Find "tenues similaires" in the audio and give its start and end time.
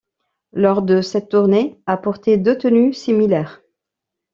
2.57-3.61